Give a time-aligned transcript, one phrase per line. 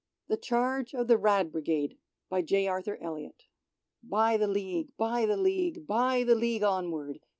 [0.29, 1.99] The Charge of the Rad." Brigade.
[2.27, 3.37] By the League,
[4.09, 4.37] by
[5.27, 7.19] the League, by the League onward.